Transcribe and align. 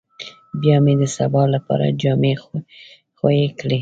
بيا 0.61 0.75
مې 0.83 0.93
د 1.01 1.03
سبا 1.17 1.43
لپاره 1.55 1.85
جامې 2.01 2.33
خويې 3.17 3.47
کړې. 3.57 3.69